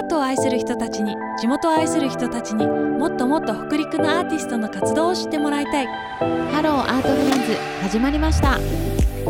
[0.00, 5.86] アートを愛する人たちに地元を愛する人たちにもっともっと北陸のアーティストの活動を知ってもらいたい。
[5.86, 8.58] ハローアートフレンズ始まりました。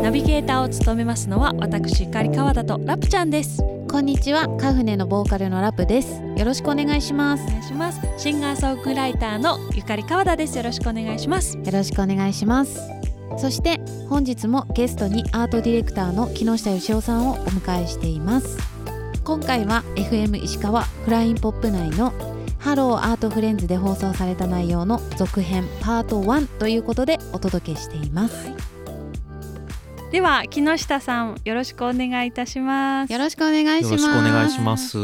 [0.01, 3.61] ナビゲーターを務めますのは私ゆかり川田とラプちゃんです。
[3.89, 6.21] こんにちはカフネのボーカルのラプです。
[6.37, 7.43] よろしくお願いします。
[7.43, 7.99] お願いします。
[8.17, 10.55] シンガーソングライターのゆかり川田です。
[10.55, 11.57] よろしくお願いします。
[11.57, 12.79] よろしくお願いします。
[13.37, 18.70] そして本日もゲストにアートディレクターの木下芳夫さんをお迎えしています
[19.23, 22.11] 今回は FM 石川フラインポップ内の
[22.57, 28.51] ハローアートフレンズで放送された内容の続編パート1ということでお届けしています、
[30.11, 33.13] では木下さんよろしくお願いいたします。
[33.13, 33.91] よろしくお願いします。
[33.91, 34.97] よろしくお願いします。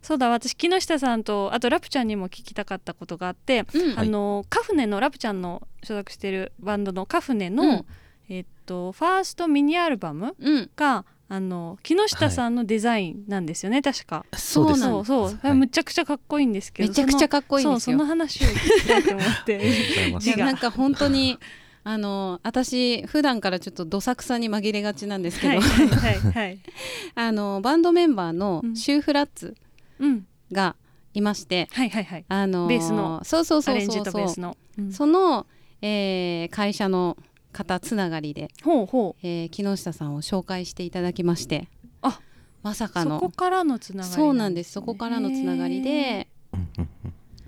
[0.00, 3.98] そうだ私木下さんとあとラプちゃんにも聞きたかったことがあって、うん。
[3.98, 7.86] あのカフネのラプちゃんの所属してるバンドのカフネの、うん。
[8.28, 10.70] えっとファーストミニアルバムうん。
[10.76, 14.24] があの木下さんのデザインなんですよね、確か。
[14.34, 15.54] そうそうそう、はい。
[15.54, 17.96] むちゃくちゃかっこいいんですけどめちゃくちゃかっこいいんですよ。
[17.96, 20.36] の話を聞きたいと思って。
[20.36, 21.38] なんか本当に
[21.82, 26.58] あの私普段からちょっとどさくさに紛れがちなんですけど、はいはいはいはい。
[27.16, 28.76] あのバンドメンバーのうん。
[28.76, 29.56] シューフラッツ
[29.98, 30.26] うん。
[30.52, 30.76] が
[31.12, 32.24] いまして、はいはいはい。
[32.28, 33.22] あのベースの。
[33.24, 34.92] そうそうそうアレンジそうそうとベースの、うん。
[34.92, 35.46] その、
[35.82, 37.16] えー会社の
[37.56, 41.68] 方つながりで、ほうほえー木下さんを紹介していただきまして
[42.02, 42.20] あ
[42.62, 44.68] まさうそかのこからのつながりそうなんです。
[44.68, 46.28] ねそこからのつながりで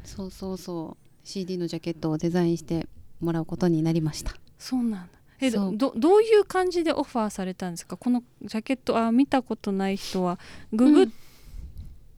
[0.05, 2.87] そうそうそう CD のジャケットをデザインして
[3.21, 4.35] もらうことになりました。
[4.59, 5.09] そうなんだ。
[5.41, 5.77] えそう。
[5.77, 7.97] どどういう感じでオファーされたんですか？
[7.97, 10.39] このジャケットあ見たことない人は
[10.73, 11.13] ググ、うん。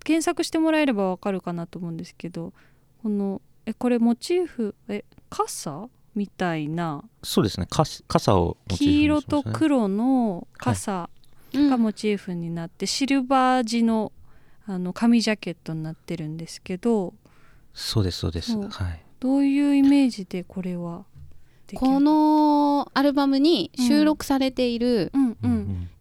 [0.05, 2.53] 検索してもらえればわかるかなと思うんですけど
[3.03, 5.89] このえこれモチーフえ傘？
[6.15, 7.05] みたいな。
[7.23, 7.67] そうですね。
[7.67, 11.09] か傘を黄色と黒の傘
[11.53, 14.13] がモチーフになって、シルバー地の
[14.67, 17.15] あの紙ジャケットになってるんですけど。
[17.73, 18.57] そうですそうです。
[18.57, 19.03] はい。
[19.21, 21.05] どういうイメージでこれは
[21.75, 25.31] このアルバムに収録されている、うん。
[25.31, 25.37] う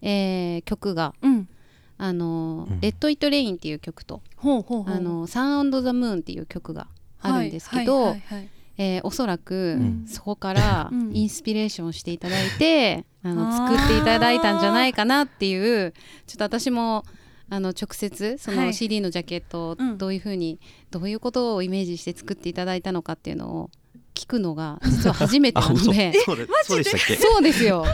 [0.01, 1.50] えー曲がうん
[1.97, 2.79] 「あのうん。
[2.79, 6.88] レッド・イット・レイン」っていう曲とほうほうほう「あのサウンド・ザ・ムーン」っていう曲が
[7.22, 8.50] あるんですけど、はいはいはいはい
[8.81, 10.06] えーおそらくうん。
[10.07, 11.12] そこからうん。
[11.16, 15.94] インスピレーションしていただいて、 あの作っていただいたんじゃないかなっていう
[16.25, 17.03] ちょっと私も
[17.50, 18.66] あの直接そはい。
[18.68, 19.97] の CD のジャケットをうん。
[19.97, 20.59] どういうふうに、
[20.91, 23.69] どういうことをイメージして作っていただいたのかっていうのを
[24.16, 25.91] 聞くのが実は初めてなの 嘘。
[25.94, 27.16] で そうでそうでしたっけ？
[27.18, 27.85] そうですよ。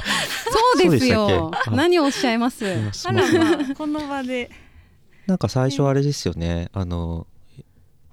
[0.76, 1.52] そうですよ。
[1.72, 2.64] 何をおっしゃいます？
[3.76, 4.50] この場で。
[5.28, 6.70] なんか最初あれですよね。
[6.74, 7.26] あの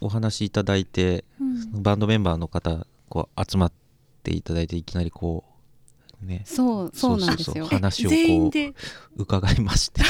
[0.02, 1.82] お話いただいてうん。
[1.82, 3.72] バンドメンバーの方こう集まっ
[4.22, 5.44] ていただいていきなりこ
[6.22, 6.42] うね。
[6.44, 7.66] そうそうなんですよ。
[7.66, 8.68] そう話をこ全員で。
[8.68, 8.74] う
[9.16, 10.02] 伺いまして。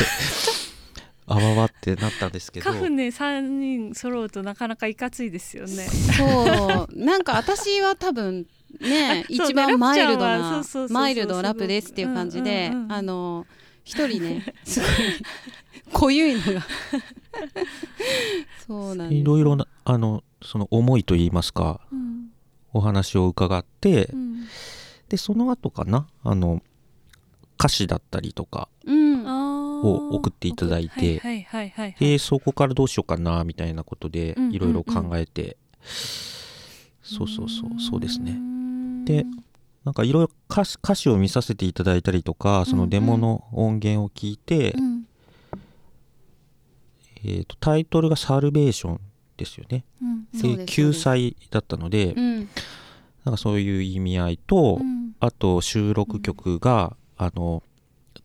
[1.26, 2.64] あわわってなったんですけど。
[2.70, 5.88] カフネ3人揃うとなかなかいかついですよね。
[6.16, 6.98] そう。
[6.98, 8.46] なんか私は多分
[8.80, 13.46] ね一番マイルドなマイルドラップですっていう感じで、うんうんうんあの
[13.84, 14.90] 一人ねすごい
[15.92, 16.62] 濃ゆいのが。
[18.66, 19.20] そうなんです。
[19.20, 22.28] いろいろなあのその思いといいますかうん。
[22.74, 24.46] お話を伺って、うん。
[25.08, 26.62] でその後かなあの
[27.58, 31.20] 歌詞だったりとかを送っていただいて
[32.00, 34.54] でそこからどうしようかなみたいなことでうんうんうん。
[34.54, 35.56] いろいろ考えて、
[37.02, 38.32] そうそうそうそうですね。
[38.32, 39.26] ねで
[39.84, 45.06] なんかいろいろ歌詞歌詞を見させていただいたりとかそのデモの音源を聞いて、うん。
[47.24, 49.00] えー、とタイトルが「サルベーション」
[49.36, 49.84] ですよね。
[50.32, 52.36] で救済だったので、うん。
[53.24, 55.14] なんかそういう意味合いと、うん。
[55.20, 57.62] あと収録曲が、あの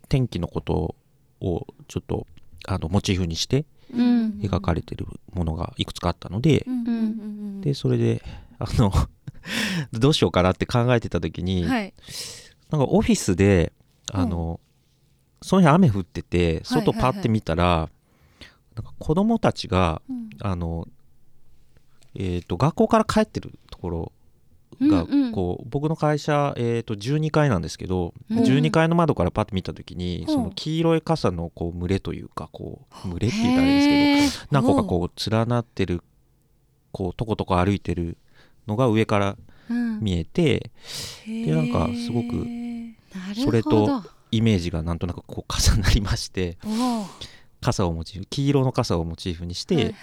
[0.09, 0.95] 天気のこと
[1.41, 2.25] をちょっと
[2.67, 4.39] あのモチーフにしてうん。
[4.41, 6.79] 描かれてるものがいくつかあったので、うん。
[6.79, 8.23] うんうんでそれで
[8.59, 8.91] あの
[9.93, 11.93] どうしようかなって考えてた時に、はい。
[12.69, 13.71] なんかオフィスで
[14.11, 14.59] あの、
[15.41, 17.89] その日雨降ってて外パッて見たら、
[18.75, 20.29] なんか子供たちがうん。
[20.41, 20.87] あの、
[22.17, 24.11] えー、と学校から帰ってるところ
[24.81, 25.31] が、うんうん。
[25.31, 28.39] こう僕の会社、えー、と12階なんですけど、うん。
[28.39, 30.33] 12階の窓からパッて見た時に、うん。
[30.33, 36.01] その黄色い傘のこう群れというかこう群れって言ったらあれですけど何個かこう連なってる
[36.91, 38.17] こうとことこ歩いてる
[38.67, 39.37] のが上から
[39.69, 39.99] うん。
[39.99, 40.71] 見えて
[41.27, 42.47] でなんかすごく
[43.43, 46.57] それとイメージがなんとなくこう重なりまして
[47.61, 49.95] 傘をモチーフ黄色の傘をモチーフにして、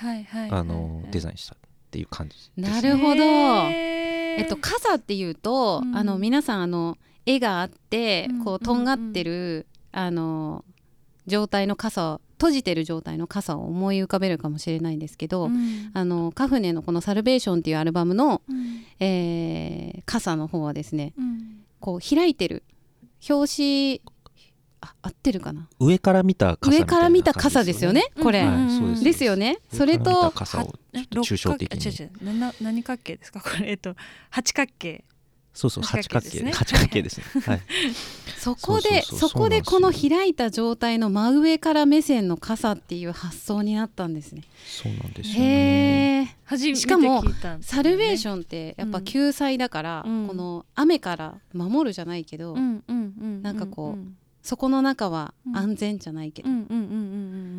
[1.10, 1.56] デザインした
[1.94, 3.22] っていう感じですなるほど。
[3.22, 5.96] えっと傘っていうと、うん。
[5.96, 10.64] あの皆さんあの絵があって、うんこうとんがってる、あの
[11.28, 15.92] 状態の傘を閉じてる状態の傘を思い浮かべるかもしれないんですけど、うん。
[15.94, 18.84] あのカフネのこの「サルベーション」っていうアルバムの、うん。
[18.98, 21.60] えー傘の方はですねうん。
[21.78, 22.64] こう開いてる
[23.30, 24.13] 表紙
[24.84, 25.68] あ合ってるかな？
[25.78, 28.04] 上から見た傘上から見た傘ですよね？
[28.22, 29.24] これ、ですです。
[29.24, 29.58] よね？
[29.72, 32.10] それと傘を抽象的に。
[32.60, 33.40] 何角形ですか？
[33.40, 33.94] これえっと
[34.30, 35.04] 八角形。
[35.56, 36.44] そうそう八八角形角形です。
[36.44, 37.24] ね八角形ですね。
[37.46, 37.60] はい。
[38.38, 44.42] そこでそこでこの開いた状態の真上から目線の傘っていう発想になったんですね。
[44.66, 45.46] そうなんですよね。
[45.46, 46.36] へえ。
[46.44, 47.22] 初めてしかも
[47.60, 50.26] サルベーションってやっぱ救済だから、うん。
[50.26, 55.56] この雨から守るじゃないけど、なんかこううんそこの中はうん。
[55.56, 56.86] 安全じゃないけど、うんうんうんうんう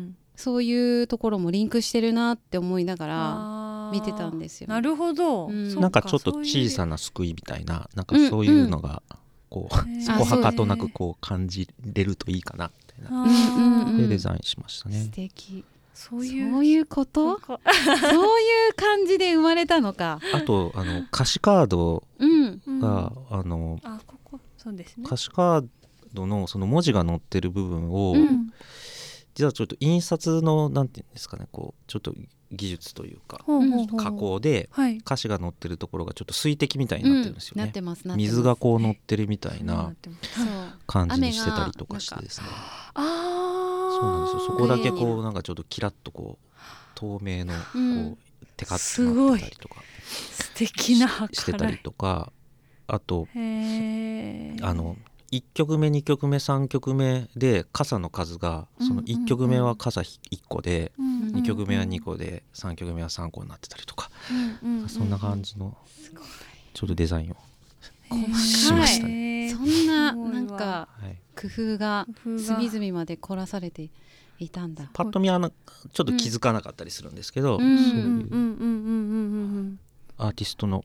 [0.04, 4.68] んそういうところもリンクしてるなって思いながら見てたんですよ。
[4.68, 5.80] なるほど、うん。
[5.80, 9.02] なんかちょっと小さなな救いみたいななんかそういうのが
[9.48, 15.64] こううん そこはかとなくこう感じれるといいかなみたいなでデザインしました素ね敵。
[15.94, 16.20] そそう。
[16.20, 17.36] ういういうこと。
[17.36, 20.20] か そういう感じで生まれたのか。
[20.34, 22.62] あとあの歌詞カードうん。
[22.66, 22.80] うん。
[22.80, 24.38] があのあここ。
[24.58, 25.04] そうですね。
[25.06, 25.66] 歌詞カー
[26.16, 28.52] ドのその文字が載ってる部分をうん。
[29.34, 32.14] 実はちょっと印刷のなんていうんですかねこうちょっと
[32.52, 33.86] 技術というかほうほうほう。
[33.86, 34.96] ほう加工ではい。
[34.96, 37.64] 歌詞が載ってるところがちょっと水滴みたいになってるんですよね。
[37.64, 39.92] なってますなってます水がこう乗ってるみたいな
[40.86, 42.46] 感じにしてたりとかしてですね。
[42.94, 44.40] あそうなんですよ。
[44.46, 46.48] そここだけこうなんかちょっとキラッとこう
[46.94, 48.06] 透明のこうん。
[48.12, 48.18] う
[48.56, 49.82] テカッとなってたりとか
[50.32, 52.32] 素敵な計してたりとか
[52.86, 54.96] あとあの
[55.32, 60.16] 1曲目2曲目3曲目で傘の数がその1曲目は傘1
[60.48, 61.36] 個でうんうんうん。
[61.36, 64.10] 2曲目は2個で3曲目は3個になってたりとか。
[64.62, 64.88] うんうんうん。
[64.88, 65.76] そんな感じの
[66.74, 67.36] ちょっとデザインを、
[68.36, 69.50] しましたね。
[69.50, 73.90] そんななんかはい、工夫が隅々まで凝らされて
[74.38, 74.90] いたんだ。
[74.92, 77.78] パッと見はなちょっと気づかなかったりするんですけど、うん。
[77.78, 79.78] そういう
[80.18, 80.84] アーティストの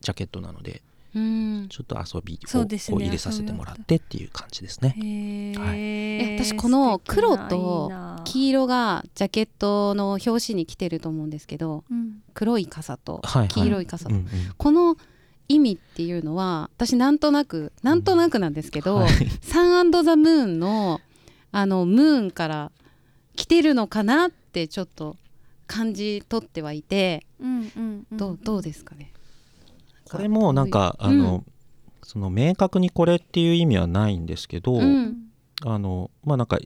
[0.00, 0.82] ジャケットなので
[1.14, 1.66] うん。
[1.68, 4.94] ちょっと遊びをそうですねこう入れさせてもらってっていう感じですね。
[4.96, 5.78] へはい。
[5.78, 7.90] ええ私この黒と
[8.24, 12.22] 黄色がジャケットの表紙に来てると思うんですけど、うん。
[12.34, 13.48] 黒い傘とはいはい。
[13.48, 14.28] 黄色い傘と、うんうん。
[14.56, 14.96] この
[15.48, 19.10] 意味っていうのは私なんとなくなんとなくなんですけど、はい。
[19.42, 21.00] サンアンドザムーンの
[21.52, 22.72] あのムーンから
[23.34, 25.16] 来てるのかなってちょっと
[25.66, 28.16] 感じ取ってはいて、うんうんうん。
[28.16, 29.12] どうどうですかね？
[30.10, 31.18] これもなんかあうん。
[31.18, 31.44] の、
[32.02, 35.30] その明確にこれっていう意味はないんですけど、うん。
[35.64, 36.58] あのまあなんか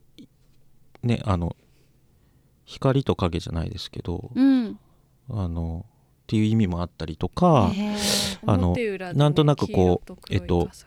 [1.02, 1.56] ねあの
[2.64, 4.78] 光と影じゃないですけど、うん。
[5.30, 5.84] あの
[6.22, 7.72] っていう意味もあったりとか、
[8.46, 8.74] あの
[9.14, 10.86] なんとなくこうえっと傘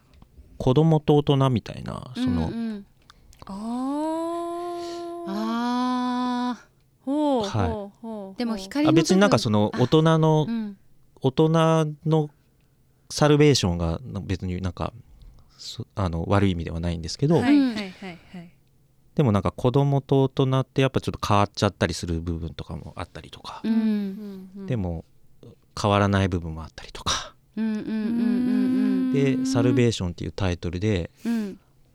[0.57, 2.85] 子供と大人みたいなその、うんうん。
[3.45, 4.17] あ
[5.27, 6.67] ああ
[7.05, 8.33] ほうはいほうほうほう。
[8.33, 10.77] ーでも光のあ別になんかその大人のうん。
[11.19, 11.49] 大人
[12.05, 12.29] の
[13.09, 14.93] サルベーションが別になんか
[15.57, 17.43] そあの悪い意味ではないんですけど、はい。
[17.43, 18.17] はいはいはい
[19.15, 23.73] でもなんか子供と大人ってやっぱちょっと変わっちゃったりする部分とかもあったりとか、うん。
[23.73, 25.05] うんうんでも
[25.79, 27.91] 変わらない部分もあったりとか、うんうんうんう
[29.09, 31.09] んで「サルベーション」っていうタイトルで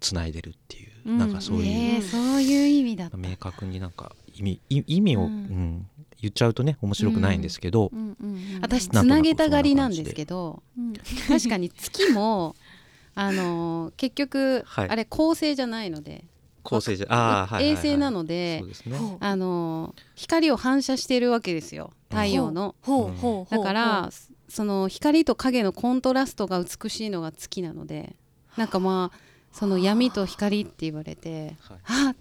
[0.01, 3.17] つないでるっていう、うんなんかそういう、えーそういう意味だった。
[3.17, 5.87] 明確になんか意味い意味を、ううんん
[6.23, 9.05] 言っちゃうとね面白くないんですけど、うんうんうん私つなん。
[9.05, 10.93] となくなげたがりなんですけどうん。
[11.29, 12.55] 確かに月も
[13.15, 14.89] あのー結局、はい。
[14.89, 16.25] あれ恒星じゃないので。
[16.63, 17.73] 構成じゃあーはいはいはい。
[17.73, 19.17] 衛星なのでそうですね。
[19.21, 21.93] あのー光を反射しているわけですよ。
[22.09, 22.77] 太陽の。
[22.83, 23.07] ほう。
[23.09, 24.11] ほうほうだから
[24.49, 28.15] その光と影のコントラストが美しいのが月なので
[28.57, 29.19] なんかまあ
[29.53, 31.79] その闇と光って言われてはい。
[31.87, 32.15] あ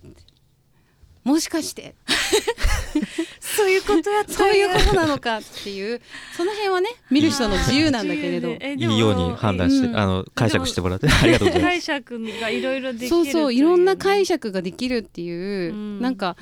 [1.23, 1.93] もしかして
[3.55, 6.01] そういうことやったそういうことなのかっていう。
[6.35, 8.49] その辺はね 見る人の自由なんだけれど。
[8.49, 9.97] いいように判断して、うん。
[9.97, 11.07] あの解釈してもらって。
[11.07, 11.71] ありがとうございます。
[11.71, 16.01] 解釈がいろいろできるそうそういろんな解釈釈ができるっていう、うん。
[16.01, 16.37] なんか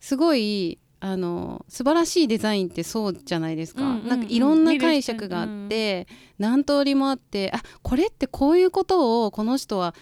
[0.00, 4.08] すごいあの素晴らしいデザインってそうじゃないですか、うんうんうん。
[4.08, 6.06] なんかいろんな解釈があって、
[6.38, 9.94] 何通りもあってあこれってこういうことをこの人は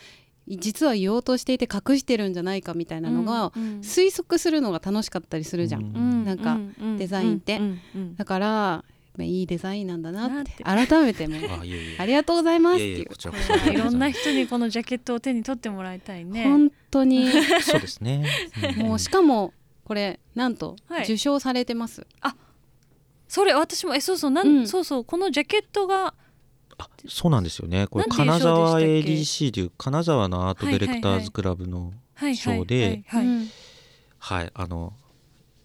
[0.47, 3.51] 実は言おうとしていて隠してるんじゃないかみたいなのが、
[3.83, 6.25] 推測するのが楽しかったりするじゃん、うん。
[6.25, 6.59] なんか
[6.99, 7.57] デザインって。
[7.57, 8.85] うんうんだから
[9.17, 10.65] まあいいデザインなんだなって。
[10.65, 11.97] な改めても あいえいえ。
[11.99, 12.91] ありがとうございますっていう。
[12.91, 16.45] いえいえこちらこそいろんな人にこのジャケットを手に取ってもらいたいね。
[16.45, 17.29] 本当に。
[17.63, 18.27] そうですね、
[18.77, 18.81] ん。
[18.81, 19.53] もうしかも
[19.85, 21.05] これなんとはい。
[21.05, 22.05] 受賞されてます、
[23.29, 24.67] それ私もえそうそうなん、うん。
[24.67, 26.15] そうそうこのジャケットが
[26.79, 27.87] あそうなんですよね。
[27.87, 31.93] これ金沢 ADC という金沢のアートディレクターズクラブの、
[32.35, 33.05] 賞で
[34.19, 34.95] はいあの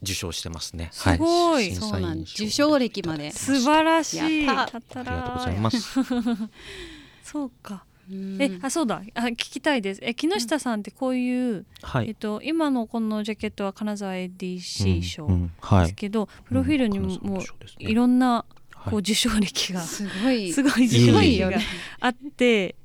[0.02, 0.90] 受賞してますね。
[0.92, 1.74] すごはい。
[1.74, 3.32] そうなん受賞歴まで。
[3.32, 4.22] 素晴らしい。
[4.22, 6.00] ありがとうございらます。
[7.24, 7.84] そうか。
[8.10, 8.42] うん。
[8.42, 9.02] えあそうだ。
[9.14, 10.02] あ聞きたいです。
[10.02, 12.16] え木下さんってこういう、えっはい。
[12.16, 15.52] と今のこのジャケットは金沢 ADC 賞うんうん。
[15.60, 15.84] はい。
[15.84, 17.44] ですけど、プロフィールにもうんも
[17.80, 18.59] いろんなはい
[18.90, 19.82] こう受賞歴が。
[19.82, 20.52] すごい。
[20.52, 21.62] すごい受賞歴がよね。
[22.00, 22.76] あって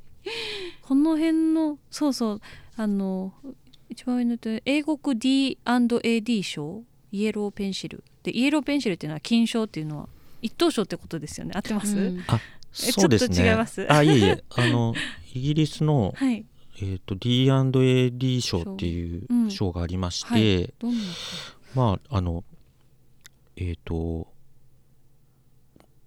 [0.82, 2.40] この辺のそうそう
[2.76, 3.32] あの
[3.88, 6.82] 一番上のと英国 D&AD 賞
[7.12, 8.02] イエローペンシル。
[8.22, 10.08] でイエローペンシルっていうのは金賞っていうのは
[10.42, 11.52] 一等賞ってことですよね。
[11.54, 12.18] 合ってます、うん。
[12.18, 12.22] え
[12.72, 13.34] そうですね。
[13.36, 13.86] ちょっと違います？
[13.92, 14.94] あ、いえいえ、あの
[15.34, 16.44] イギリスのはい。
[16.80, 19.50] えっ、と D&AD 賞っていううん。
[19.50, 20.74] 賞がありまして、はい。
[20.78, 21.00] どんな
[21.74, 22.42] まああの
[23.56, 24.26] えっ、と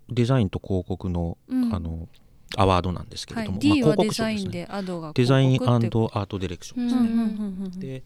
[0.09, 1.73] デザインと広告の、うん。
[1.73, 2.07] あの
[2.55, 4.67] アワードなんですけはいれども、はまあ、デ広告賞ですね。
[4.69, 7.87] ザインデザインアートディレクションですね。
[7.87, 8.03] で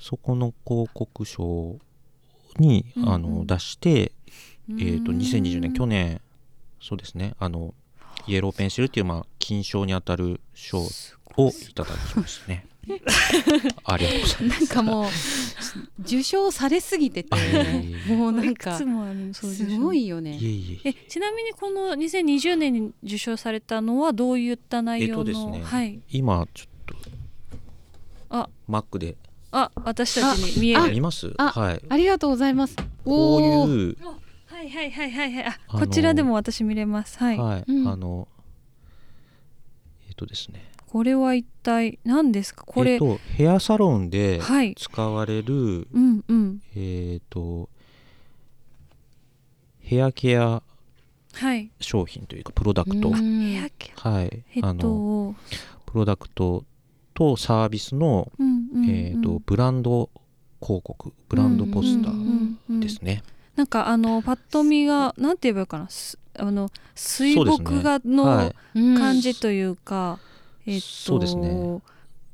[0.00, 1.76] そこの広告賞
[2.58, 3.08] に、うんうん。
[3.08, 4.12] あの出して、
[4.68, 4.80] うん。
[4.80, 6.20] えー、と2020年去年
[6.80, 7.34] そうですね。
[7.38, 7.72] あの
[8.26, 12.66] イエローペンシルっていう、まあ、金賞にあたる賞をいただきましたね
[13.84, 14.60] ありがとうございます。
[14.60, 15.06] なんかもう
[16.00, 17.36] 受賞されすぎてて
[18.08, 18.84] もうなんかす
[19.78, 26.00] ごいよねいえちなみにこの2020年に受賞されたのはどういった内容の、はい。
[26.10, 26.94] 今ちょっと
[28.30, 28.48] あ。
[28.68, 29.16] Mac で。
[29.50, 31.32] あ私たちに見えある見ます？
[31.38, 31.82] あはい。
[31.88, 32.76] ありがとうございます。
[33.04, 33.40] こう
[33.70, 33.96] いう。
[34.46, 35.44] はいはいはいはいはい。
[35.44, 37.18] あこちらでも私見れます。
[37.18, 37.88] はい、はい、うん。
[37.88, 38.28] あの
[40.06, 42.64] えっ、とですねこれは一体何ですか？
[42.64, 44.74] これ、えっ、とヘアサロンではい。
[44.76, 46.62] 使われる、うんうん。
[46.74, 47.68] えっ、と
[49.80, 50.62] ヘアケア
[51.34, 51.70] はい。
[51.80, 53.18] 商品というかプロダクト、は
[54.22, 54.44] い。
[54.54, 55.34] えっあのと
[55.86, 56.64] プロダクト
[57.14, 58.90] とサービスの、うんうんうん。
[58.90, 60.10] えー、とブランド
[60.60, 63.22] 広告ブランドポスターうんうんうんですね、
[63.56, 65.88] なんかあのパッと見がなんて言えばいいかな？
[65.88, 68.52] すあの水墨画はの
[68.98, 70.18] 感じというか、
[70.68, 71.80] えっとそうですね。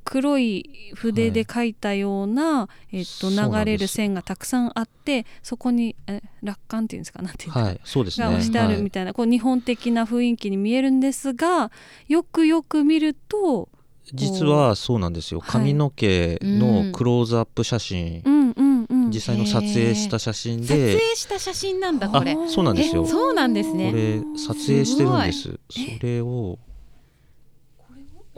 [0.07, 7.23] 黒い筆で描いたような、えっと流れる線がたくさんあってそこにえ楽観っていうんですか？
[7.23, 8.26] なんていうんですか、はいそうですね。
[8.26, 11.73] が押してあるみたいな、こう日本的な雰囲気に見えるんですが
[12.07, 13.71] よくよく見ると
[14.12, 15.41] 実はそうなんですよ。
[15.41, 15.50] はい。
[15.53, 16.59] 髪の毛うん。
[16.59, 19.11] のクローズアップ写真、うんうんうん。
[19.11, 22.37] 実際の撮影した写真撮影でした写真なんだあこれ。
[22.49, 23.05] そうなんですよ。
[23.05, 25.59] えそうなんですこねれ撮影してるんです。
[25.71, 26.59] それを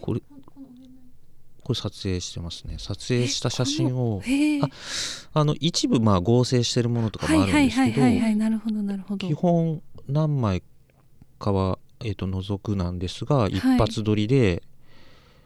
[0.06, 0.22] これ
[1.64, 2.76] これ撮影してますね。
[2.78, 4.22] 撮影した写真を
[5.32, 7.90] ああの一部まあ合成してるものとかはいもあるはいはい。
[7.90, 9.16] んですけど。
[9.18, 10.62] 基本何枚
[11.40, 14.62] かは、えー、と除くなんですが一発撮りで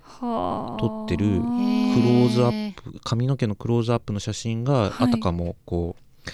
[0.03, 0.79] はあ。
[0.79, 5.09] 撮ってるクロへーズアップ髪の毛のクローズアップの写真がはい。
[5.09, 6.31] あたかもこう、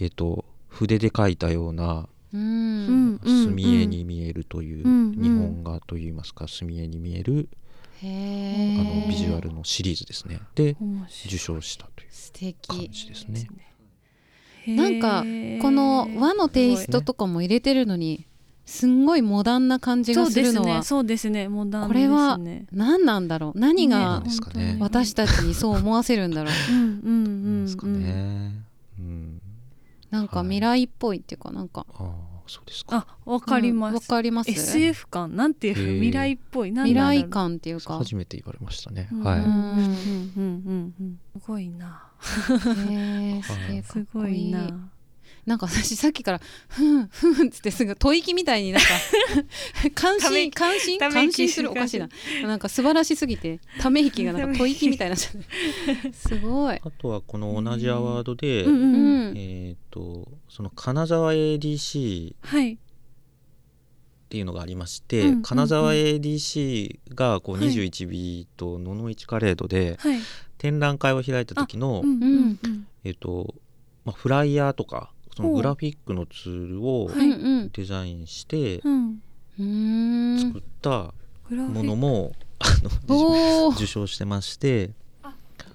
[0.00, 3.14] えっ、と筆で描いたようなううん。
[3.14, 3.20] ん。
[3.22, 3.44] うん。
[3.46, 4.92] 墨絵に見えるという、うん。
[5.16, 5.22] うん。
[5.22, 7.48] 日本画といいますか墨絵に見える
[8.02, 10.76] へあえのビジュアルのシリーズですねで
[11.26, 13.46] 受賞したという素感敵じですね
[14.66, 15.00] なん。
[15.00, 15.22] か
[15.62, 18.26] この和のテイストとかも入れてるのに
[18.66, 19.04] すん。
[19.04, 22.38] ごいモダンな感じがそうですするのはねそうですねモダンこれは
[22.72, 23.28] 何なん。
[23.28, 24.24] だろう何ながん。
[24.24, 26.32] ですかね私たちにそう思わせるん。
[26.32, 26.78] だろううん。
[26.78, 26.86] うん。
[26.86, 27.28] う
[27.60, 27.64] ん。
[27.66, 28.64] ですかね、
[28.98, 29.40] うん、
[30.14, 30.46] なんかはい。
[30.46, 31.86] 未来っぽいっていうかなんか。
[31.94, 33.06] ああそうですか。
[33.08, 35.34] あわかります、うんわかります？SF 感？
[35.34, 35.94] なんていうかへー。
[35.94, 36.72] 未来っぽい？
[36.72, 37.98] なん未だろう来感っていうか。
[37.98, 39.22] 初めて言われましたね、うん。
[39.22, 39.44] はい、うん。
[39.44, 39.62] うんうん
[40.36, 42.02] うんうんすごいな。
[42.90, 44.52] へえすげえかすっこいい。
[44.52, 44.90] ごいな
[45.46, 48.88] なんか私さっきからふんふんっつってすぐ吐息みたいになんか
[49.94, 50.98] 感心感心？
[50.98, 52.08] 感心するおかしいな。
[52.42, 55.16] なんか素晴らしすぎてため息がなんか吐息みたいにな。
[55.16, 56.80] っちゃってすごい。
[56.82, 58.74] あとはこの同じアワードで、うん。
[58.74, 62.72] うんうんえっ、とその金沢 ADC はい。
[62.74, 62.76] っ
[64.28, 65.42] ていうのがありまして、うんうんうん。
[65.42, 67.68] 金沢 ADC がこうはい。
[67.68, 70.18] 21ビートのの1カレードではい。
[70.56, 73.54] 展覧会を開いた時の、うんうんうんえっ、と、
[74.06, 77.16] まあ、フライヤーとかそのグラフィックのツールをはい。
[77.18, 77.70] うんうん。
[77.72, 81.12] デザインして作った
[81.50, 82.66] ものも、あ
[83.08, 84.90] の 受賞してまして。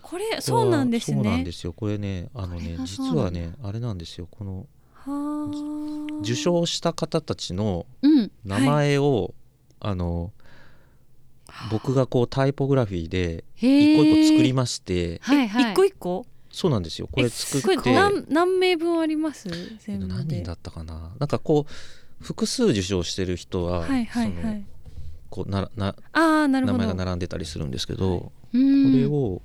[0.02, 1.18] これそうなんですね。
[1.18, 1.74] そうなんですよ。
[1.74, 4.28] これねあのね実はねあれなんですよ。
[4.32, 8.32] このはあ受賞した方たちのうん。
[8.44, 9.34] 名前を、
[9.82, 10.32] あの
[11.72, 15.20] 僕がこうタイポグラフィーでへ一個一個作りままして。
[15.22, 15.72] はいはい。
[15.74, 16.26] 一個一個？
[16.52, 17.08] そうなんですよ。
[17.12, 17.94] これ作えって。
[17.94, 19.48] 何何名分あります？
[19.80, 21.12] 全部何人だったかな？
[21.20, 24.66] なんかこう複数受賞してる人は、はいはいそのはい
[25.30, 26.78] こうななああなるほど。
[26.80, 29.42] 名前が並んでたりするんですけど、うんこれを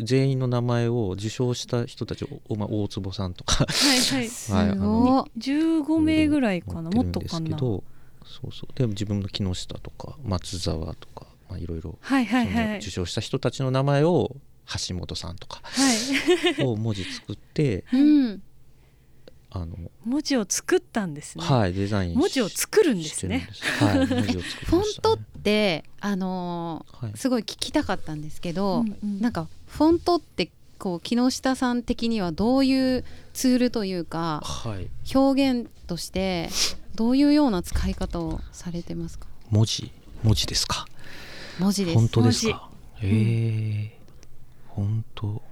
[0.00, 3.64] 全員の名前を受賞した人たちを、まあ、大坪さんとか。
[3.66, 4.28] はいはい。
[4.28, 5.40] す はいあごい。
[5.40, 7.40] 15名ぐらいかなもっとかな。
[7.40, 7.82] るんですけど
[8.24, 8.78] そうそう。
[8.78, 11.98] で自分の木下とか松沢とか、まあ、いろいろ
[12.78, 14.36] 受賞した人たちの名前を
[14.88, 16.64] 橋本さんとかはい。
[16.64, 18.42] を文字作ってうん。
[19.50, 21.44] あの、文字を作ったんですね。
[21.44, 23.48] はいデザインし文字を作るんですね。
[23.52, 23.64] す。
[23.84, 27.12] はい文字を作り フォントっねてあのはい。
[27.12, 29.20] ーすごい聞きたかったんですけど、うんうん。
[29.20, 34.88] なんかフォントってこう木下さん的にはどういうツールというかはい。
[35.16, 36.50] 表現として
[36.94, 39.26] どういうような使い方をされてますか？
[39.50, 39.90] 文字。
[40.22, 40.86] 文字ですか？
[41.60, 41.94] 文字です。
[41.98, 42.68] 本当ですか？
[43.00, 43.08] へ
[43.92, 43.95] え
[44.76, 45.42] 本当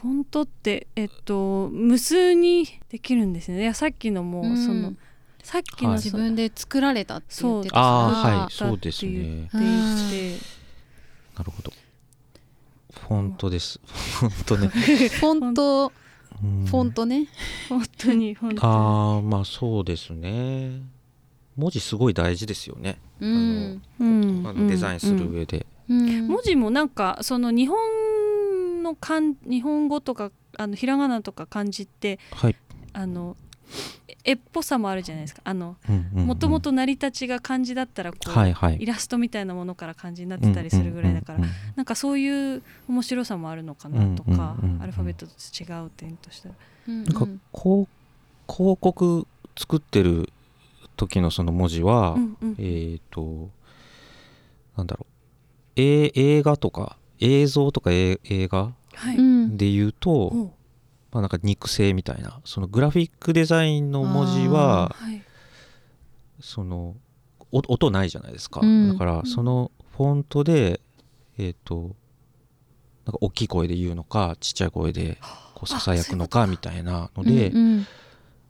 [0.00, 3.60] フォントってえっと無数にできるんですね。
[3.60, 4.56] いやさっきのもうん。
[4.56, 4.94] その、
[5.42, 5.98] さっきのはい。
[5.98, 8.08] 自分で作られたって言ってたあ
[8.42, 8.52] はい。
[8.52, 9.48] そうですね。
[11.36, 11.72] なるほど。
[13.08, 13.80] フォントです。
[13.84, 14.68] フォントね、
[15.20, 15.92] フォント
[16.42, 16.64] うん。
[16.64, 17.26] フォントね。
[17.68, 18.60] 本当に本当に。
[18.62, 20.80] ああまあそうですね。
[21.56, 23.82] 文字すごい大事ですよね、うん。
[23.98, 24.42] うん。
[24.46, 32.56] あのデザインするうん上で、うん文字もなんかその日本の漢日本語とかあのひらがなとか漢字ってはい。
[32.92, 33.36] あの
[34.24, 35.42] 絵っぽさもあるじゃないですか。
[35.44, 35.76] あの
[36.12, 38.76] もともと成り立ちが漢字だったらこう、はいはい。
[38.80, 44.82] イラストみたいなものから漢字になってたりするぐらいだから、うんうんうんなんかそういう面白さもあるのかなとか、うんうんうんうん。
[44.82, 46.54] アルファベットと違う点としては。
[46.88, 49.26] うんなんかこう広告
[49.56, 50.30] 作ってる
[50.96, 52.56] 時のその文字は、うんうん。
[52.58, 53.50] えっ、と
[54.76, 55.17] なんだろう、
[55.78, 60.50] え映画とか映像とかえ映画はい、うんで言うと、おう
[61.12, 65.22] まあ、なんか肉声みたいなそのグラフィックデザインの文字ははい。
[66.40, 66.96] その
[67.50, 68.92] お音ないじゃないですか、うん。
[68.92, 70.80] だからそのフォントで
[71.38, 71.96] えっ、と
[73.06, 75.18] なんか大きい声で言うのかちっちゃい声で
[75.54, 77.86] こうささやくのかみたいなので、うん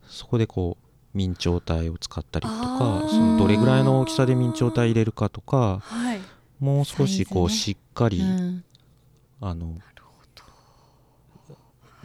[0.08, 3.08] そこでこう明朝体を使ったりとあかー。
[3.10, 6.18] そのどれぐらいの大きさで明朝体入れるかとかはい
[6.60, 8.64] もう少しこうしっかり、うん。
[9.40, 9.66] あの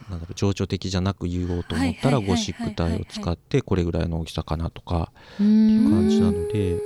[0.09, 5.91] なんだろう情緒的じゃなく言おうと思ったらゴシック体を使ってこれぐらいの大きさかなとかういうん。
[5.91, 6.79] 感じなので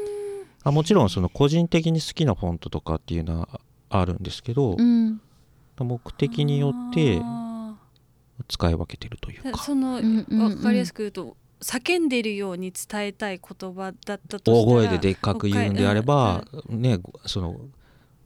[0.64, 5.22] あもちろんその個人的に好きなフォントとかっていうのはあるんですけどうん。
[5.80, 7.76] 目的によってあ
[8.48, 9.52] 使い分けてるというか。
[9.52, 17.60] かりやすく言うと叫んでるように伝えたい言葉だったとしたら大声ででっかく言うんであればうんねその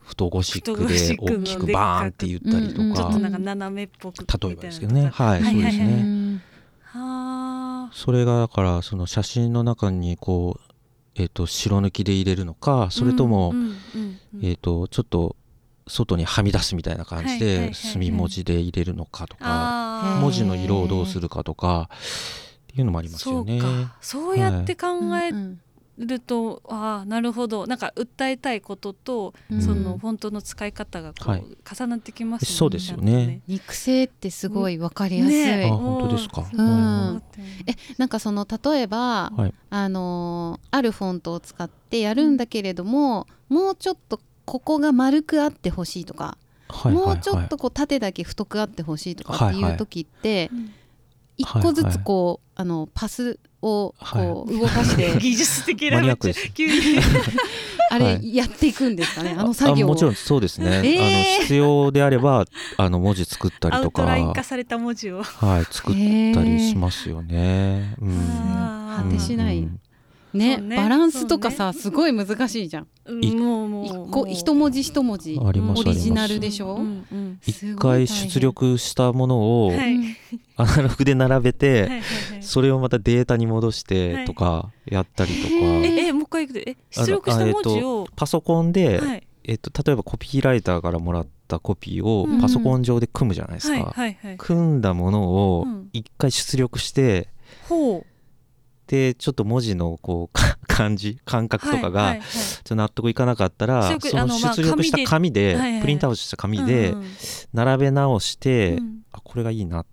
[0.02, 5.42] 太ゴシック太ゴシでックの大きくバーンって言ったりとうんうんちょっかとなんか斜めっぽく例えばですけどねはい。
[5.42, 5.86] はいそうですうね。
[6.04, 6.42] ん
[6.84, 7.92] はあ。
[7.94, 10.74] それがだからその写真の中にこう
[11.16, 13.54] えっと白抜きで入れるのかそれとも
[14.42, 15.36] えっとちょっと
[15.88, 21.90] 外にはみ出すみたいな感じで墨文字で入れるのかとか文字の色をどうするかとか
[22.72, 23.60] っていうのもありますよね。
[23.60, 23.98] そうか。
[24.02, 25.62] そうやって考えうん
[25.98, 27.68] ると、ああなるほど。
[27.68, 29.62] なんか訴えたいことと、うん。
[29.62, 31.44] そのフォントの使い方がこう、はい。
[31.80, 33.42] 重なってきますそうですよね。
[33.46, 35.70] 肉声ってすごいわかりやすい、ね。
[35.72, 36.50] あ本当ですか？
[36.52, 37.22] うん。
[37.68, 39.54] えなんかその例えば、はい。
[39.70, 46.38] あのーあるフォントを使ってやるんだけれども、もうちょっとここが丸くあってほしいとか、
[46.70, 47.06] はいはいはい。
[47.08, 49.72] もうちょっとこう縦だけ太くあってほしいとかってはいはい。
[49.74, 50.74] いう時って、うん
[51.42, 57.00] 一個ずつこう、あのパスをこう動かして、 技術的マな急に
[57.92, 58.36] あれはい。
[58.36, 59.90] やっていくんですかね、あの作業を。
[59.90, 61.00] もちろんそうですね、えー。
[61.00, 62.46] あの必要であれば
[62.78, 65.24] あの文字作ったりとアウトライン化か、された文字を。
[65.24, 67.96] はい、作ったりしますよね。
[68.02, 68.12] うん。
[68.12, 69.60] あー果てしない。
[69.60, 69.80] うん
[70.34, 70.78] ねね。
[70.78, 72.88] バランスとかさ、すごい難しいじゃん。
[73.38, 75.40] もうもう一文字一文字。
[75.44, 77.40] ありますオリジナルでしょ、うんうん。
[77.46, 79.78] 一回出力したものをはい。
[79.78, 80.18] は い
[80.58, 82.04] アナログで並べはいて、はいはい。
[82.42, 85.86] それをまたデータに戻してとかやったりとか、へー。
[85.86, 89.28] ええもう一回いくでえ出力した文字をパソコンで、はい。
[89.44, 92.42] えっと、例えばコピーライターからもらったコピーをうん。
[92.42, 93.74] パソコン上で組むじゃないですか。
[93.74, 94.38] はいはいはい。
[94.38, 95.24] 組んだもの
[95.58, 95.90] をうん。
[95.94, 97.28] 一回出力して、
[97.68, 98.11] ほう
[98.88, 102.18] でちょっと文字のこう か感じ感覚とかが、
[102.70, 106.94] 納得いかなかったらその出力した紙でプリントアウトした紙で
[107.54, 109.02] 並べ直して、うん。
[109.12, 109.86] あこれがいいなっ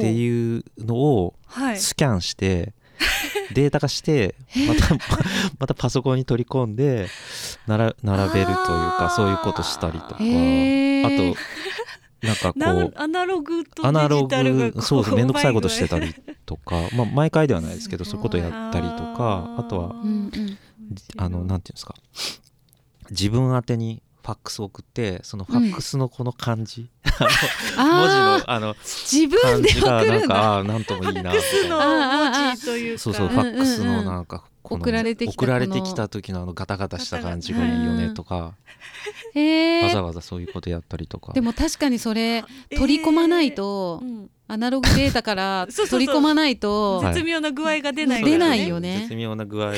[0.00, 1.78] ていうのをはい。
[1.78, 2.74] スキャンして、
[3.54, 4.34] データ化して
[4.68, 4.94] また
[5.58, 7.08] またパソコンに取り込んで
[7.66, 10.20] なら並べるというかそういうことしたりとか、あと
[12.22, 16.14] なんかなこうアナログとデジタルがそうそう面倒くさいことしてうたり
[16.50, 20.58] とか、まあ、毎回ではないですけどそういうことやったりとかあとはうんうん。
[21.16, 21.94] あのなんていうんですか。
[23.10, 26.90] 自分宛てにファックス送ってそのファックスのこの感じ、
[27.78, 30.20] あ文字あのあの自分で感じが送るんだ。
[30.20, 33.00] なんかあーなんともいいなみたいスのな文字というか。
[33.00, 38.54] そうそううんうんファックスのなんか送られてきた送られてきた時のあのガタガタした感じがいいよねとか、
[39.34, 41.32] へえわざわざそういうことやったりとか。
[41.32, 42.44] でも確かにそれ
[42.76, 49.00] 取り込まないと、うんアナログデータから取り込まないとはい絶妙な具合が出ない出ないよね。
[49.02, 49.72] 絶妙な具合を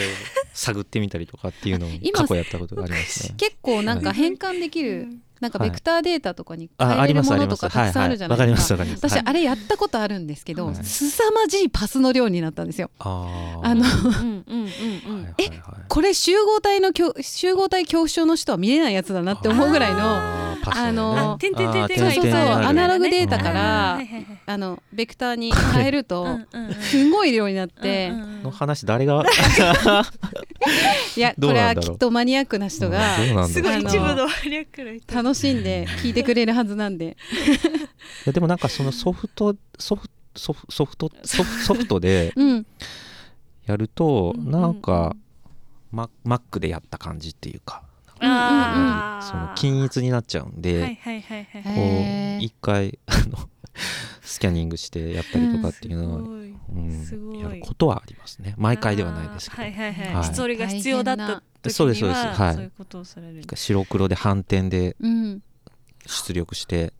[0.55, 3.35] 探ってみたりとかっていうのを 今過去やったことがありますね。
[3.37, 5.09] 結構なんか変換できる、
[5.43, 8.85] なんかベクターデータとかにあ変えれるものとかたくさんあるじゃないですか。
[8.85, 9.23] 私はい。
[9.27, 10.77] あれやったことあるんですけど、はい。
[10.77, 12.91] 凄まじいパスの量になったんですよ。
[13.01, 15.25] あのうんうんうんうん。
[15.25, 20.89] はいはいはいこれ集合体の恐集合体恐怖症の人は見れないやつだなって思うぐらいのあーパスね。
[20.89, 24.01] あの点々点々そうそうそうアナログデーだタから
[24.47, 28.11] あのベクターに変えるとうんうんうんすごい量になって、
[28.43, 29.25] の話誰が？
[31.17, 37.05] いやどこれはきっとマニアックな人がすごい一部のマニアックな人楽しんで聞いてくれるはずなんで。
[37.07, 37.17] い
[38.27, 42.67] やでもなんかそのソフトソフソフソフトソフソフトでうん、
[43.67, 45.15] やるとうんなんか
[45.91, 47.83] マ Mac でやった感じっていうか
[48.23, 50.99] その均一になっちゃうんで、
[52.41, 53.39] 一回あの
[54.23, 56.55] スキャニングしてやったりとかっていうのは、すごい。
[56.75, 57.41] うんすごい。
[57.41, 58.55] やることはありますね。
[58.57, 60.35] 毎回ではないですけど、はいはいはい、はい。
[60.35, 62.21] それが必要だった時にはそうですそうです。
[62.27, 62.55] はい。
[62.55, 63.43] そういうことをされる。
[63.55, 65.43] 白黒で反転でうん、
[66.07, 66.93] 出力して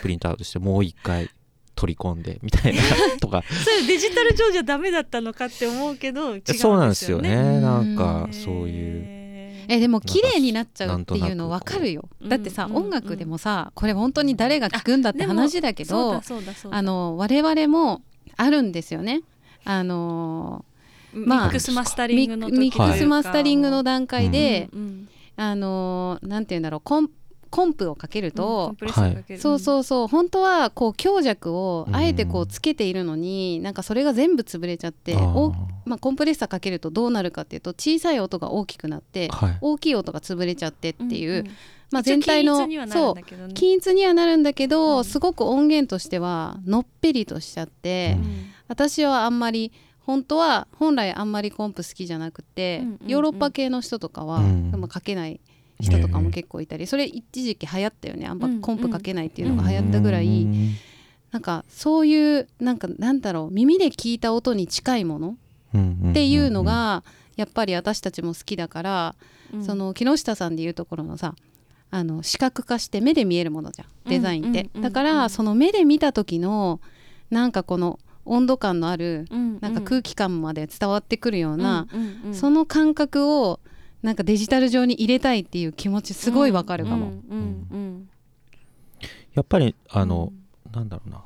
[0.00, 1.30] プリントアウトしてもう一回
[1.74, 2.82] 取り込んでみたいな
[3.20, 3.42] とか。
[3.64, 6.58] それデジタル上じゃダメだったのかって思うけど違うんですよね。
[6.58, 7.34] そうなんですよね。
[7.34, 7.96] うんなん。
[7.96, 9.21] かそういう
[9.68, 12.08] えでも綺麗になっちゃうっていうの分かるよ。
[12.20, 16.22] うんだってさ、うん音楽でもさこれ本当に誰が聴くんだって話だけど
[16.70, 18.02] あの我々も
[18.36, 19.22] あるんですよね。
[19.64, 20.64] あの
[21.12, 25.08] まあミックスマスタリミングの時ミックスマスタリングの段階で、うんうん。
[25.34, 27.08] あのなんて言うんだろうコン
[27.52, 29.40] コンプをかけるうんコとン、プレッサーかける。
[29.40, 30.08] そうそうそう。
[30.08, 35.52] 本当はこう強弱をあえてこううんつけているのに、なんかそれが全部潰れちゃってお
[35.84, 39.58] まあ、コンプレッサーかけるとどうなるかっていうと小さい音が大きくなってはい。
[39.60, 41.50] 大きい音が潰れちゃってっていう、んん。
[41.90, 43.54] まあ、全体の均一にはなるんだけどね。
[43.54, 45.04] 均一にはなるんだけど、うん。
[45.04, 48.46] すごく音源としてはのっぺりとしちゃって、うん。
[48.68, 53.08] 私はあんまり本当は本来あんまりコンプ好きじゃなくて、うんうんうん。
[53.08, 54.70] ヨーロッパ系の人とかは、うん。
[54.72, 55.40] まあ、かけない
[55.82, 58.26] 人とかも結構いたり、それ一時期流行ったよね。
[58.26, 60.74] あんまコンプかけないっていうのが流行ったぐらい、うん。
[61.32, 67.02] なんかそういうなんかなんだろう耳で聞いた音に近いものっっていうのが
[67.36, 69.14] やっぱり私たちも好きだから、
[69.52, 69.64] うん。
[69.64, 71.34] その木下さんでいうところのさ
[71.90, 74.82] あの視覚化して目で見えるものじゃんデザインって、うんうんうん。
[74.82, 76.80] だからその目で見た時の
[77.30, 79.58] なんかこの温度感のあるうん。
[79.60, 82.34] なんか空気感まで伝わってくるような、うんうんうん。
[82.34, 83.60] その感覚を
[84.02, 87.06] なんかデジタル上に入れたいっていう気持ちすごいわかるかも。
[87.06, 87.12] うん。
[87.12, 88.08] うんうん
[89.34, 90.30] やっぱりあの、
[90.74, 91.24] なんだろうな。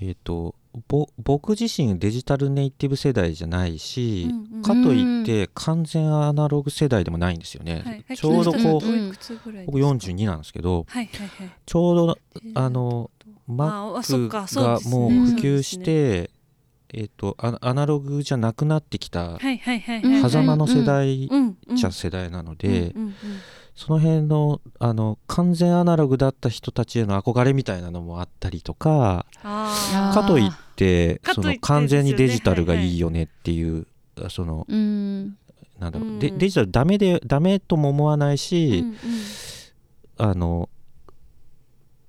[0.00, 0.56] えっ、と
[0.88, 4.62] ぼ僕自身デジタルネイティブ世代じゃないし、うんうん。
[4.62, 8.16] かといって完全アナログ世代でもないんですよね、はいはい。
[8.16, 12.18] ちょうどこう、木下さん僕42なんですけどはいはいはいちょうど
[12.54, 13.10] ああの
[13.48, 16.30] Mac がもう普及して、
[16.92, 22.94] えっ、とアアナログじゃなくなってきた狭間の世代じゃ世代なので、
[23.74, 33.86] その辺のあの完全アナログだった人たちへの憧れみたいなのもあったりとかかといってその完全にデジタルがいいよねっていう、
[34.28, 35.36] そのうん。
[35.78, 36.18] なんだろう、うん。
[36.18, 38.96] でデジタルダメでダメとも思わないーし、うんうん。
[40.18, 40.68] あの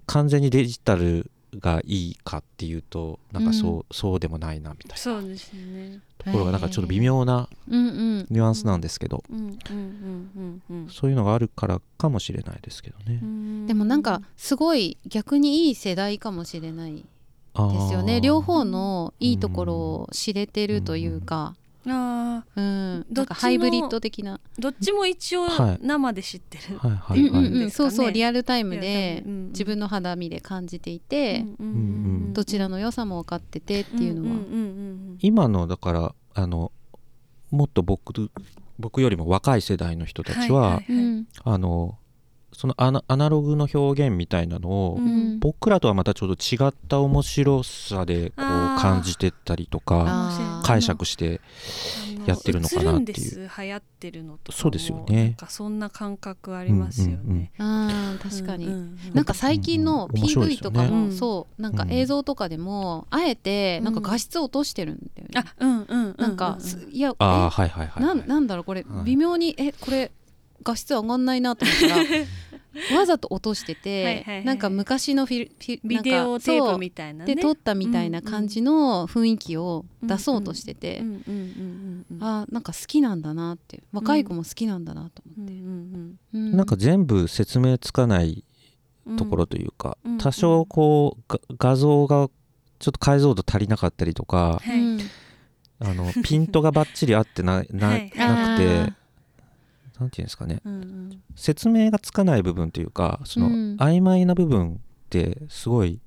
[0.06, 4.98] 完全にデジタルがいいかっていうとなんかそう,、そうでもないなみたいな。
[4.98, 6.00] そうですね。
[6.18, 8.28] ところがなんかちょっと微妙なうんうん。
[8.30, 13.20] ニュアンスなんですけど、うんうんうんうんそういうのがあるからかもしれないですけどね。
[13.22, 13.26] う。
[13.26, 13.68] ん。
[13.68, 17.02] でもなんかすごい逆にいい世代かもしれないで
[17.88, 18.22] すよね。
[18.22, 21.56] 両方のいいところを知れてるというか、
[21.88, 22.60] あー。
[22.60, 22.62] う
[23.00, 25.80] ん、どっちのなんかハイブリッド的な、どっちも一応はい。
[25.82, 26.78] 生で知ってる。
[26.78, 28.80] はいはいはい、 うんうんうん、そうそうリアルタイム。
[28.80, 31.80] で自分の肌身で感じていて、うんうんう
[32.30, 36.72] んどちらの良さも分かっててっていうのは、んんうん今のだからあの
[37.52, 38.32] もっと僕
[38.80, 40.86] 僕よりも若い世代の人たちは、はいはい。
[40.90, 41.28] うん。
[41.44, 41.98] あの
[42.54, 45.40] そのアナアナログの表現みたいなのを、うん。
[45.40, 51.42] 僕らとはまたちょっと違った面白さでこう感じてったりとか解釈して
[52.26, 53.50] やってるのかなっていう。
[53.58, 55.24] 流行ってるのとかもそうですよね。
[55.24, 58.98] なんかそんな感覚ありますよね、あー確かに、うんうんうん。
[59.14, 66.58] なんか最近の PV とかも、うんそうなんかうん映像とかでも、あえてなんか画質を落としてるんだよね、あうんうんうなんか、
[66.92, 69.06] いやああえはいはいはい、なんなんだろうこれ、はい。
[69.06, 70.12] 微妙にえこれ
[70.64, 72.04] 画質上がんないなと思ったら
[72.96, 74.46] わざと落としててはいはいはい。
[74.46, 77.36] なんか昔のフィルフィビデオテープみたいなね。
[77.36, 81.04] で撮ったみたいな感じの雰囲気を出そうとしてて、
[82.20, 83.84] あーなんか好きなんだなって。
[83.92, 88.44] 若い子も好きなんだなと思って、うんうんうんなんか全部説明つかない
[89.06, 90.18] うんところというか、うん。
[90.18, 92.30] 多少こうが画像が
[92.80, 94.80] ちょっと解像度足りなかったりとか、はい。
[94.80, 95.00] うん
[95.80, 98.04] あのピントがバッチリ合ってなな, はい。
[98.04, 98.96] なくてあ
[100.00, 100.62] なんていうんですかね。
[100.66, 101.24] うんうん。
[101.36, 103.76] 説明がつかない部分というかその、うん。
[103.80, 104.78] 曖昧な部分っ
[105.10, 106.00] てすごい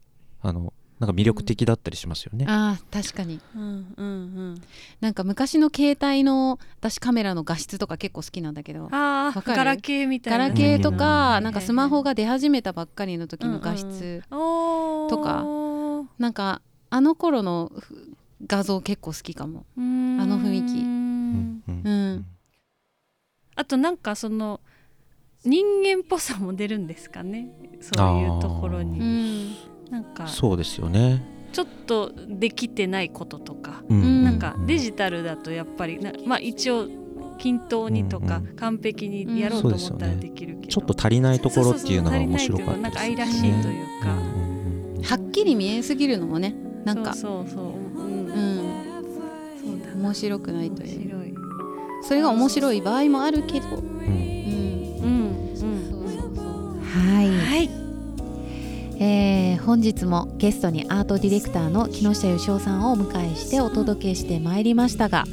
[0.43, 2.47] あのなんか魅力的だったりしますよね。
[2.49, 3.39] あー確かに。
[3.55, 3.63] うん
[3.97, 4.09] うんう
[4.53, 4.63] ん。
[5.01, 8.89] なんか昔の携帯の私カメラの画質とか結構好きなんだけど。
[8.91, 9.57] ああわかる？
[9.57, 10.39] ガラケーみたいな。
[10.45, 11.45] ガラケーとか、うん。
[11.45, 15.45] なんかスマホが出始めたばっかりの時の画質、とか。
[16.19, 19.67] なんかあの頃のふ画像結構好きかも。
[19.77, 20.79] うーんあの雰囲気。
[20.79, 21.83] うんうん。
[21.85, 22.27] うん
[23.57, 24.61] あとなんかその
[25.45, 27.49] 人間っぽさも出るんですかね。
[27.81, 28.99] そういうところうに
[29.51, 29.57] ん
[29.91, 31.23] なんかそうですよね。
[31.53, 33.83] ちょっとできてないこととか。
[33.89, 34.25] うん。
[34.25, 36.87] なんかデジタルだとやっぱりなまあ一応
[37.39, 40.69] 均等にとかうんうん完璧にやろうと思ったらできるけど。
[40.69, 43.75] ちょっと足りないところっていうのが面白かったなんか愛ですらしいとね。
[43.75, 45.03] いうか、うんうんうん。
[45.03, 47.15] はっきり見えすぎるのもねなんか。
[47.15, 48.27] そうそうそう、うん。
[48.27, 48.57] うん。
[49.65, 51.03] そうだ面白くないと面いう。
[51.09, 51.26] 白い
[52.03, 53.85] それが面白い場合もあるけど、うん。
[55.03, 56.81] うん、うん。
[56.83, 57.71] はい、はい。
[58.99, 65.25] えー本日もゲストにアートディレクターの木下義雄さんをお迎えしてお届けしてまいりましたが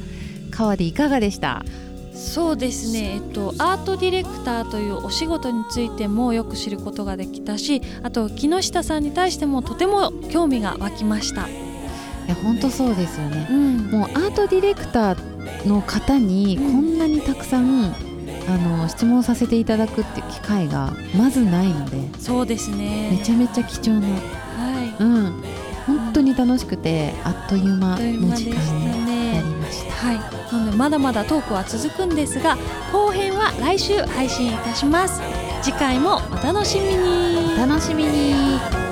[0.50, 1.64] 川でいかがでした？
[2.12, 11.52] そうですね、えっと、アートディレクターというお仕事についてもよく知ることができたしあと木下さんに対してもとても興味が湧きました、い
[12.26, 13.46] や本当そうですよね。
[13.50, 13.90] うん。
[13.92, 15.33] もうアートディレクター
[15.66, 17.94] の方にこんなにたくさん、
[18.48, 23.10] あの質問させていただくっていう機会がまずないのでそうですね。
[23.18, 24.14] めちゃめちゃ貴重なは
[24.98, 25.02] い。
[25.02, 25.44] うん。
[25.86, 29.92] 本当に楽しくてあっという間の時間になねりました。
[29.92, 30.16] はい、
[30.52, 32.56] なのでまだまだトークは続くんですが
[32.92, 35.20] 後編は来週配信いたします。
[35.62, 37.54] 次回もお楽しみに。
[37.54, 38.83] お楽しみに